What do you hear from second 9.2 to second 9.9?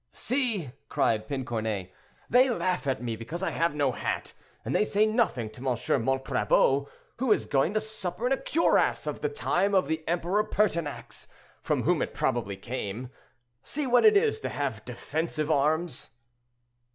the time of